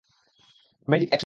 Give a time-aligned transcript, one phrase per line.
[0.87, 1.19] Magic, action.